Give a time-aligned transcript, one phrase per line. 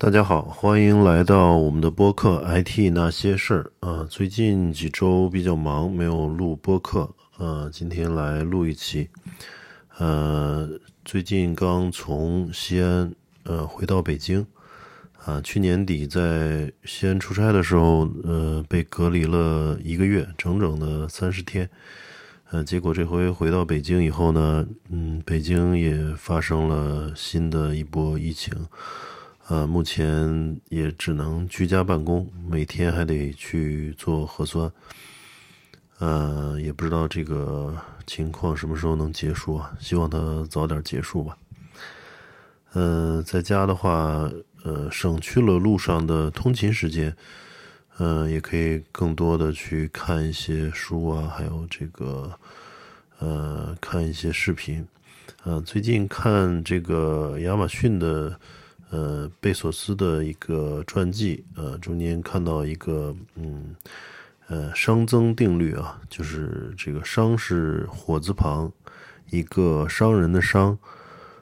[0.00, 4.06] 大家好，欢迎来到我们的播客《IT 那些事儿》啊。
[4.08, 9.08] 最近几周比较忙，没有录播客，呃，今天来录一期。
[9.96, 10.70] 呃，
[11.04, 14.46] 最近刚从西安呃回到北京，
[15.24, 21.68] 啊，去年底在西安出差的时候，呃，被隔离了一个月，整整的三十天。
[22.50, 28.54] 呃，结果这回回到北京以后呢，嗯，北京也发生了新的一波疫情。
[29.48, 34.70] 呃，目前也只能居家办公，每天还得去做核酸。
[36.00, 37.74] 呃，也不知道这个
[38.06, 39.72] 情况什么时候能结束啊？
[39.80, 41.38] 希望它早点结束吧。
[42.74, 44.30] 呃，在家的话，
[44.64, 47.16] 呃，省去了路上的通勤时间，
[47.96, 52.38] 呃，也可以更多的去看一些书啊，还有这个，
[53.18, 54.86] 呃，看一些视频。
[55.44, 58.38] 呃，最近看这个亚马逊的。
[58.90, 63.76] 呃，贝索斯的一个传记，呃，中间看到一个，嗯，
[64.46, 68.72] 呃，熵增定律啊，就是这个熵是火字旁，
[69.28, 70.78] 一个商人的商，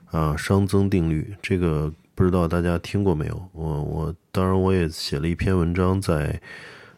[0.07, 3.49] 啊，熵增定律，这个不知道大家听过没有？
[3.53, 6.41] 我我当然我也写了一篇文章在，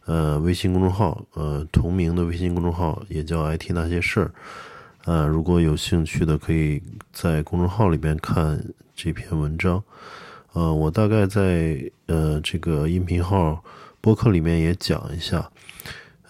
[0.06, 4.33] 呃，微信公众号，呃，同名的微信公众号也叫 IT 那些事儿，
[5.05, 8.65] 啊，如果有兴趣的，可以在公众号里边看
[8.97, 9.84] 这篇文章。
[10.59, 13.62] 呃，我大概在呃这个音频号
[14.01, 15.48] 播客里面也讲一下，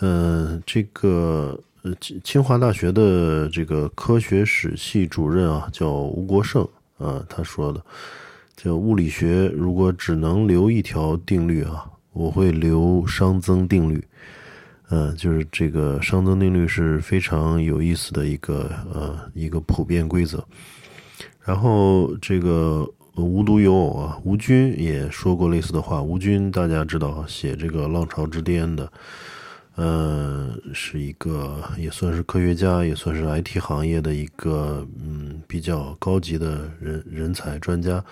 [0.01, 6.62] 呃，这个呃清华大学的这个科学史系主任啊，叫吴国胜
[6.98, 7.83] 啊，他说的，
[8.55, 14.07] 叫物理学如果只能留一条定律啊，我会留熵增定律，
[14.91, 20.45] 呃，就是这个熵增定律是非常有意思的一个呃一个普遍规则，
[21.41, 22.87] 然后这个。
[23.24, 26.00] 无独有偶啊，吴军也说过类似的话。
[26.02, 28.92] 吴军大家知道，写这个《浪潮之巅》的，
[29.77, 38.05] 呃，是一个也算是科学家，也算是 IT 行业的一个嗯比较高级的人人才专家。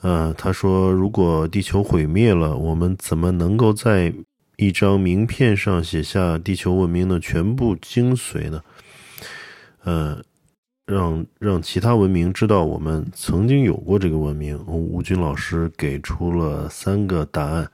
[0.00, 4.12] 呃，他说，如果地球毁灭了，我们怎么能够在
[4.56, 8.62] 一张名片上写下地球文明的全部精髓呢？
[9.84, 10.22] 呃。
[10.86, 14.56] 让让其他文明知道我们曾经有过这个文明。
[14.66, 17.68] 吴军老师给出了三个答案，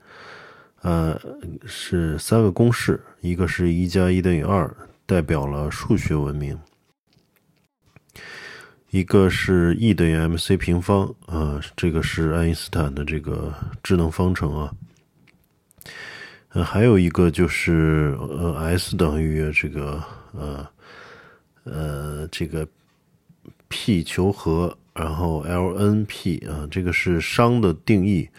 [0.81, 1.21] 呃，
[1.63, 4.75] 是三个公式，一个是一加一等于二，
[5.05, 6.57] 代表了数学文明；
[8.89, 13.53] 一个是 E 等于 mc 平方，啊，这个是爱因斯坦的这个
[13.83, 14.73] 智能方程啊。
[16.49, 20.67] 呃，还有一个就是呃，S 等于这个呃
[21.63, 22.67] 呃这个。
[23.75, 28.29] P 求和，然后 LNP 啊，这个是熵的定义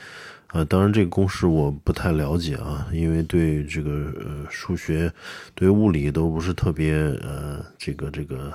[0.46, 0.64] 啊。
[0.64, 3.90] 当然，这个公式我不太了解啊，因为对这个
[4.20, 5.12] 呃数学、
[5.52, 8.54] 对物理都不是特别呃这个这个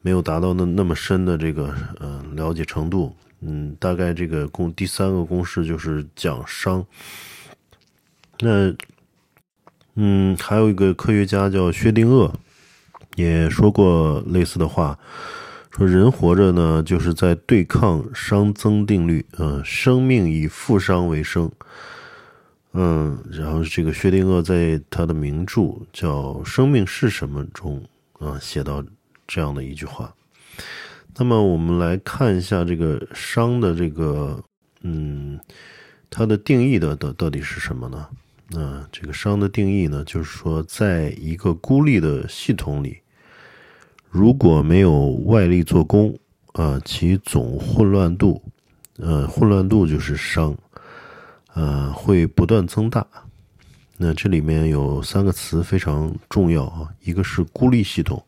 [0.00, 3.14] 没有达到那那么深的这个呃了解程度。
[3.38, 6.84] 嗯，大概这个公第三个公式就是讲熵。
[8.40, 8.74] 那
[9.94, 12.32] 嗯，还有一个科学家叫薛定谔，
[13.14, 14.98] 也说过类似的话。
[15.74, 21.50] 说人活着呢，就是在对抗熵增定律，嗯，生命以负熵为生，
[22.72, 27.82] 嗯，然后这个薛定谔在他的名著叫《生命是什么》中，
[28.18, 28.84] 啊，写到
[29.26, 30.14] 这样的一句话。
[31.16, 34.44] 那么我们来看一下这个熵的这个，
[34.82, 35.40] 嗯，
[36.10, 38.06] 它的定义的到到底是什么呢？
[38.60, 42.98] 啊，这个熵的定义呢，就是说，在一个孤立的系统里。
[44.12, 46.14] 如果没有外力做功，
[46.52, 48.42] 啊，其总混乱度，
[48.98, 50.54] 呃，混乱度就是熵，
[51.54, 53.06] 呃，会不断增大。
[53.96, 58.22] 那这里面有三个词非常重要啊，一个是孤立系统，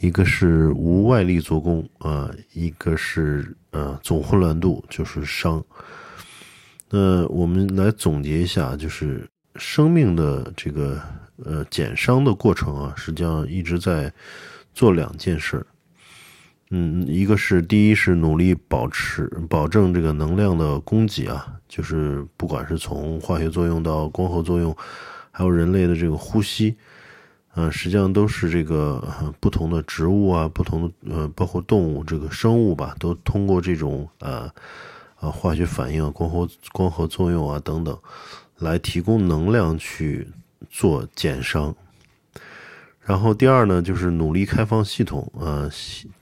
[0.00, 5.62] 一个是无外力做功，啊，一个是呃总混乱度就是熵。
[6.88, 10.98] 那我们来总结一下，就是生命的这个
[11.44, 14.10] 呃减熵的过程啊，实际上一直在。
[14.74, 15.64] 做两件事，
[16.70, 24.76] 嗯，一个是第一是努力保持保证这个能量的供给啊，就是不管是从化学作用到光合作用，
[25.30, 26.76] 还有人类的这个呼吸，
[27.54, 29.00] 嗯，实际上都是这个
[29.38, 34.50] 不同的植物啊，不同的呃，包括动物这个生物吧，都通过这种呃
[35.20, 37.96] 呃化学反应、光合光合作用啊等等，
[38.58, 40.26] 来提供能量去
[40.68, 41.72] 做减伤。
[43.06, 45.68] 然后第二呢，就是努力开放系统啊，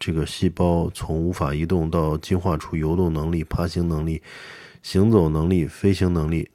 [0.00, 4.20] 这个细胞从无法移动到进化出游动能力、爬行能力、
[4.82, 6.50] 行走能力、飞行能力。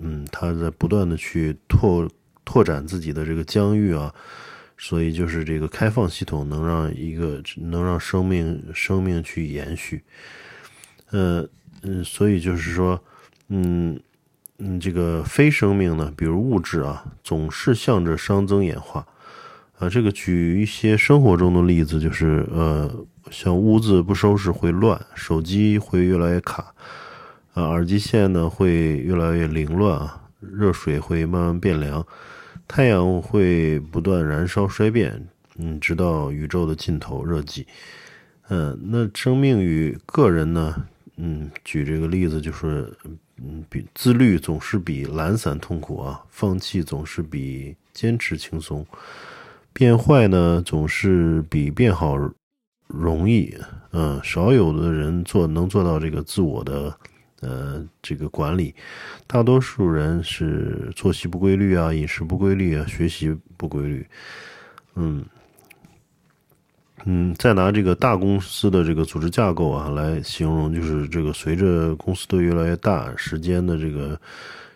[0.00, 2.06] 嗯，它在不断的去拓
[2.44, 4.14] 拓展自己的这个疆域啊，
[4.76, 10.02] 所以就是这个开放系统能让一个能让生命生命去延续。
[11.10, 11.46] 呃
[11.82, 13.02] 嗯，所以就是说，
[13.48, 13.98] 嗯
[14.58, 19.06] 嗯，这个非生命呢，比如物质啊，总是向着熵增演化。
[19.80, 22.94] 啊，这个举一些生活中的例子，就是呃，
[23.30, 26.74] 像屋子不收拾会乱，手机会越来越卡，
[27.54, 32.06] 啊，耳机线呢会越来越凌乱啊，热水会慢慢变凉，
[32.68, 37.64] 太阳会不断燃烧衰变，嗯，直到宇宙的尽头热寂。
[38.50, 40.86] 嗯，那生命与个人呢，
[41.16, 42.92] 嗯，举这个例子就是，
[43.38, 48.84] 嗯，比自律总是比懒散痛苦啊，放弃总是比坚持轻松。
[49.72, 52.16] 变坏呢，总是比变好
[52.86, 53.54] 容易。
[53.92, 56.94] 嗯，少有的人做能做到这个自我的
[57.40, 58.74] 呃这个管理，
[59.26, 64.06] 大多数人是作息不规律啊，饮食不规律啊，学习不规律。
[64.94, 65.24] 嗯
[67.04, 74.20] 嗯，再拿这个大公司的这个组织架构啊来形容，就是这个随着公司的越来越大，时间的这个。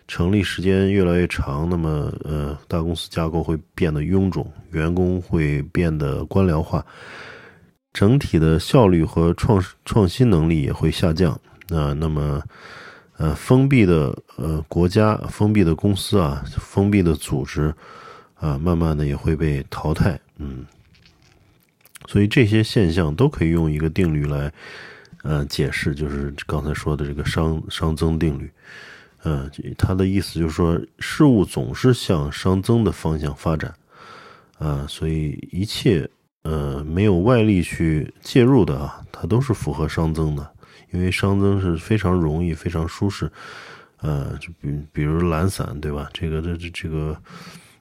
[0.07, 6.85] 成立时间越来越长，那么呃，大公司架构会变得臃肿，员工会变得官僚化，
[7.91, 11.33] 整体的效率和创创新能力也会下降
[11.69, 11.91] 啊。
[11.93, 12.41] 那么
[13.17, 17.73] 呃，封闭的呃国家、封闭的公司啊、封闭的组织
[18.35, 20.19] 啊，慢慢的也会被淘汰。
[20.37, 20.65] 嗯，
[22.07, 24.51] 所以这些现象都可以用一个定律来
[25.23, 28.51] 呃解释，就是刚才说的这个熵熵增定律。
[29.27, 33.73] 嗯，他的意思就是说，事物总是向熵增的方向发展，
[34.59, 36.07] 啊，所以一切
[36.43, 40.47] 呃没有外力去介入的啊，它都是符合熵增的，
[40.91, 43.27] 因为熵增是非常容易、非常舒适，
[44.01, 46.07] 呃，就比比如懒散，对吧？
[46.13, 47.19] 这个这这这个，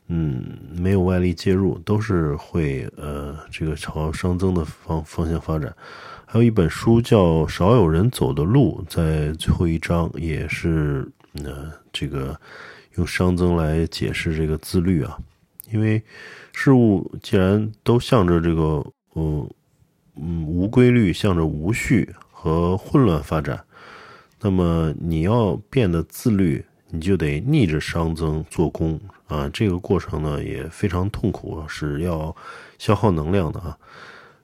[0.09, 0.43] 嗯，
[0.75, 5.77] 没有外力介入，都是会呃这个朝熵增的方方向发展。
[6.25, 11.07] 还有一本书叫《少有人走的路》，在最后一章也是。
[11.37, 12.41] 那这个
[12.95, 15.19] 用熵增来解释这个自律啊，
[15.73, 16.01] 因为
[16.53, 18.87] 事物既然都向着这个
[19.17, 19.51] 嗯
[20.15, 23.65] 嗯无规律、向着无序和混乱发展，
[24.41, 29.51] 那么你要变得自律，你就得逆着熵增做功啊。
[29.53, 32.35] 这个过程呢也非常痛苦，是要
[32.79, 33.77] 消耗能量的啊。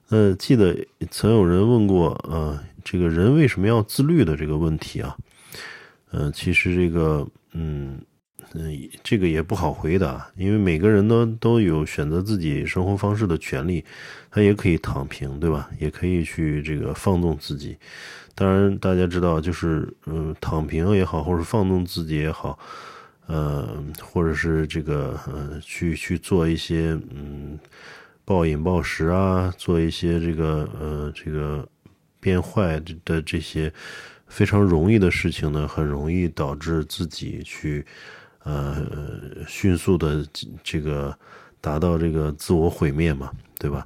[0.09, 0.75] 呃，记得
[1.09, 5.15] 曾有人问过呃，这个人为什么要自律的这个问题啊？
[6.11, 7.99] 嗯，其实这个，嗯
[8.53, 13.85] 嗯，这个也不好回答，因为每个人呢都有选择自己生活方式的权利，
[14.29, 15.69] 他也可以躺平，对吧？
[15.79, 17.77] 也可以去这个放纵自己。
[18.35, 22.59] 当然，大家知道，就是嗯，躺平也好，或者放纵自己也好，
[23.27, 27.57] 呃，或者是这个呃，去去做一些嗯
[28.25, 31.65] 暴饮暴食啊，做一些这个呃这个
[32.19, 33.71] 变坏的这些。
[34.31, 37.85] 非常容易的事情呢，很容易导致自己去，
[38.43, 38.81] 呃，
[39.45, 40.25] 迅速的
[40.63, 41.13] 这个
[41.59, 43.29] 达到这个自我毁灭嘛，
[43.59, 43.83] 对吧？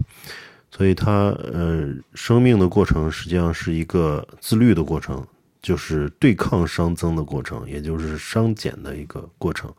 [0.69, 5.25] 所以他呃，生命的过程实际上是一个自律的过程，
[5.63, 9.73] 就是对抗熵增的过程，也就是熵减的一个过程。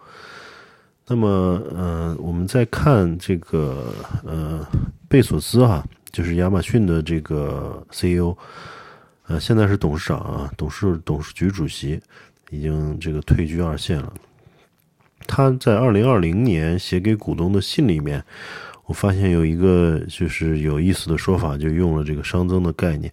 [1.06, 3.94] 那么，呃，我们再看这个
[4.24, 4.66] 呃，
[5.08, 8.36] 贝索斯哈，就是亚马逊的这个 CEO。
[9.28, 12.00] 呃，现在是董事长啊，董事董事局主席，
[12.50, 14.12] 已经这个退居二线了。
[15.26, 18.24] 他在二零二零年写给股东的信里面，
[18.84, 23.12] 我发现有一个就是有意思的说法，就用了这个熵增的概念。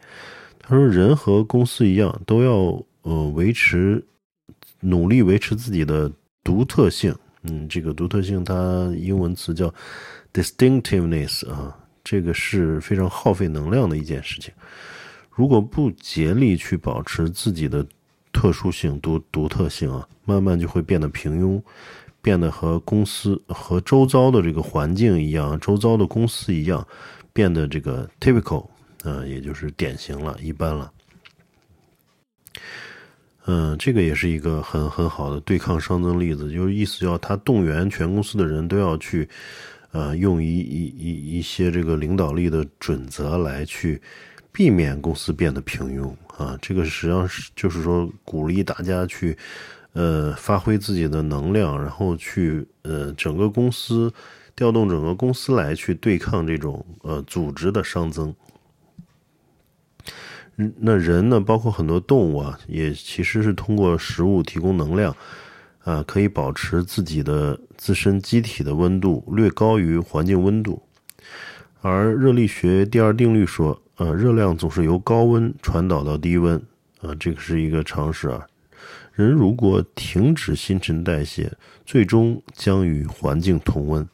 [0.59, 4.05] 他说，人和公司一样，都要呃维持
[4.81, 6.11] 努力维持自己的
[6.43, 7.15] 独特性。
[7.41, 9.73] 嗯，这个独特性，它英文词叫
[10.31, 14.53] distinctiveness 啊，这个是非常耗费能量的一件事情。
[15.35, 17.85] 如果不竭力去保持自己的
[18.31, 21.61] 特殊性、独独特性啊，慢慢就会变得平庸，
[22.21, 26.85] 变得和公司和周遭的这个环境一样，周遭的公司一样，
[27.31, 28.67] 变得这个 typical，
[29.03, 30.91] 嗯，也就是典型了，一般了。
[33.45, 39.27] 嗯，这个也是一个很很好的对抗熵增例子，就是意思要他动员全公司的人都要去，
[39.91, 43.99] 呃，用一一一一些这个领导力的准则来去。
[44.53, 49.35] 避免公司变得平庸啊，这个实际上是就是说鼓励大家去，
[49.93, 54.13] 呃，发挥自己的能量，然后去呃整个公司
[54.55, 58.33] 调动整个公司来去对抗这种呃组织的熵增。
[60.55, 65.15] 那人呢，包括很多动物啊，也其实是通过食物提供能量，
[65.83, 70.79] 啊，可以保持自己的自身机体的温度略高于环境温度。
[71.81, 76.55] 而热力学第二定律说，呃，热量总是由高温传导到低温，
[77.01, 78.45] 啊，这个是一个常识啊。
[79.13, 81.51] 人如果停止新陈代谢，
[81.85, 84.07] 最终将与环境同温，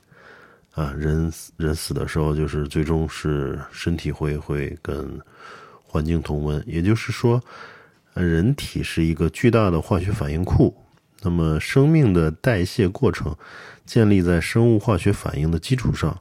[0.74, 5.20] 啊，人人死的时候就是最终是身体会会跟。
[5.92, 7.42] 环境同温，也就是说，
[8.14, 10.72] 人体是一个巨大的化学反应库。
[11.24, 13.36] 那么，生命的代谢过程
[13.88, 16.16] 建立在生物化学反应的基础上。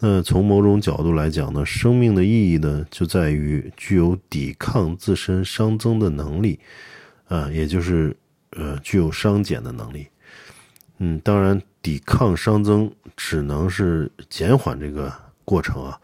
[0.00, 6.60] 那从某种角度来讲呢，生命的意义呢，就在于具有抵抗自身熵增的能力，
[7.26, 8.16] 啊，也就是
[8.50, 10.06] 呃，具有熵减的能力。
[10.98, 15.12] 嗯，当然，抵抗熵增只能是减缓这个
[15.44, 16.00] 过程啊。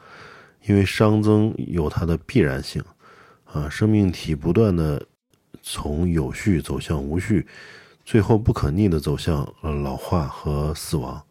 [0.66, 2.82] 因为熵增有它的必然性，
[3.44, 5.00] 啊，生命体不断的
[5.62, 7.46] 从有序走向无序，
[8.04, 11.22] 最后不可逆的走向呃老化和死亡，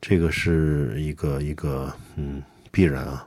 [0.00, 3.26] 这个是一个一个嗯必然啊。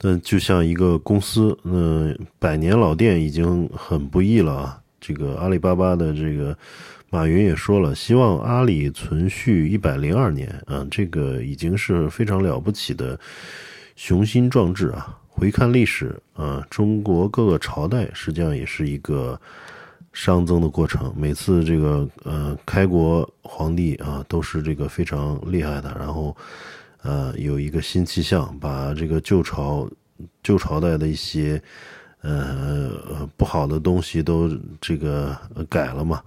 [0.00, 6.56] 那就像一个公司，嗯，百年老店已经很不易了啊，这个阿里巴巴的这个。
[7.08, 13.18] 马云也说了，希望阿里存续一百零二年啊，这个已经是非常了不起的
[13.94, 15.16] 雄心壮志啊。
[15.28, 19.40] 回看历史啊，中国各个朝代实际上也是一个
[20.16, 21.12] 熵增的过程。
[21.14, 26.34] 每次这个呃开国皇帝啊，都是这个非常厉害的，然后
[27.02, 29.86] 呃有一个新气象，把这个旧朝
[30.42, 31.62] 旧朝代的一些
[32.22, 35.36] 呃不好的东西都这个
[35.68, 36.22] 改了嘛。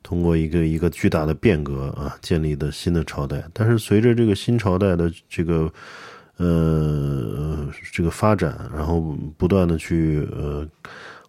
[0.00, 3.44] 通过一个一个巨大的变革啊，建立的新的朝代。
[3.52, 5.70] 但是随着这个新朝代的这个
[6.36, 9.00] 呃这个发展，然后
[9.36, 10.66] 不断的去呃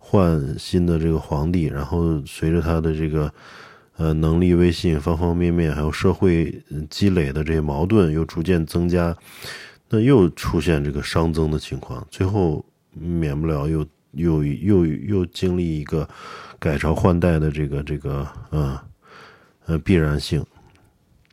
[0.09, 3.31] 换新的这个皇帝，然后随着他的这个
[3.97, 9.15] 呃能力、威信方方面面，还有社会积累的这些矛盾又逐渐增加，
[9.89, 16.09] 那又出现这个熵增的情况，最后免不了又又又又经历一个。
[16.61, 18.77] 改朝换代的这个这个呃
[19.65, 20.45] 呃必然性，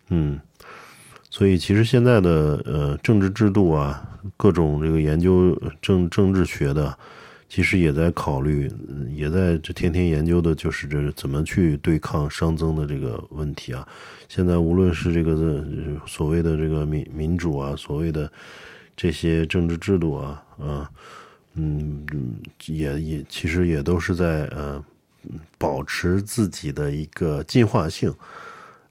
[0.09, 0.39] 嗯，
[1.31, 6.97] 所以其实现在的呃政治制度啊，各种这个研究政政治学的，
[7.57, 8.71] 其实也在考虑，
[9.15, 13.89] 也在这天天研究的就是这怎么去对抗熵增的这个问题啊。
[14.29, 15.75] 现在无论是这个
[16.07, 18.31] 所谓的这个民民主啊，所谓的
[18.95, 20.91] 这些政治制度啊，啊，
[21.55, 22.05] 嗯，
[22.67, 24.85] 也也其实也都是在呃。
[25.59, 28.15] 保持自己的一个进化性，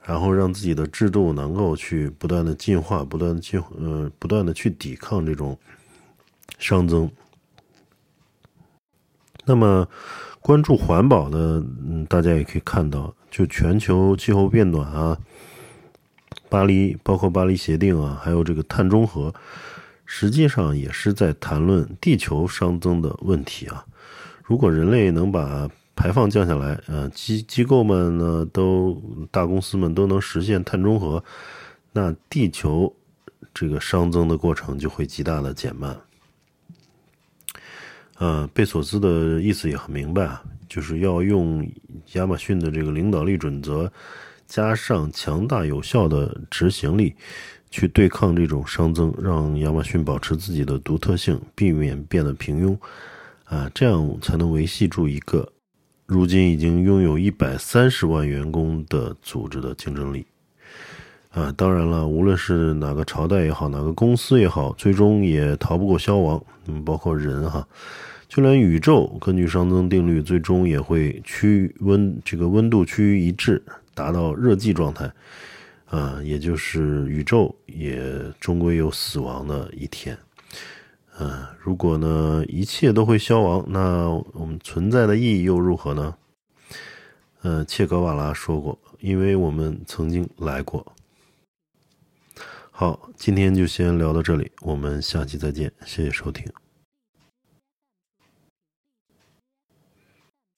[0.03, 5.55] 然后让自己的制度能够去不断的进化，不断的进，呃，不断的去抵抗这种
[6.59, 7.07] 熵增。
[9.45, 9.87] 那么，
[10.41, 15.17] 关注环保的，嗯，大家也可以看到，就全球气候变暖啊，
[16.49, 19.33] 巴黎，包括巴黎协定啊，还有这个碳中和，
[20.05, 23.85] 实际上也是在谈论地球熵增的问题啊。
[24.43, 31.23] 如果人类能把排放降下来，呃，机机构们呢，都大公司们都能实现碳中和，
[31.93, 32.93] 那地球
[33.53, 35.95] 这个熵增的过程就会极大的减慢。
[38.17, 41.69] 呃，贝索斯的意思也很明白啊，就是要用
[42.13, 43.91] 亚马逊的这个领导力准则，
[44.47, 47.13] 加上强大有效的执行力，
[47.69, 52.77] 去对抗这种熵增，让亚马逊保持自己的独特性，避免变得平庸，
[53.43, 55.51] 啊，这样才能维系住一个。
[56.05, 60.25] 如今已经拥有一百三十万员工的组织的竞争力，
[61.35, 66.41] 啊，当然了，无论是哪个朝代也好，哪个公司也好，最终也逃不过消亡。
[66.67, 67.67] 嗯，包括人哈，
[68.29, 73.61] 就连宇宙根据熵增定律，最终也会趋温，这个温度趋于一致，
[73.93, 75.11] 达到热寂状态，
[75.89, 80.17] 啊，也就是宇宙也终归有死亡的一天。
[81.19, 86.15] 嗯，如果呢一切都会消亡，那我们存在的意义又如何呢？
[87.43, 90.94] 嗯，切格瓦拉说过，因为我们曾经来过。
[92.77, 96.45] 好，今天就先聊到这里，我们下期再见，谢谢收听。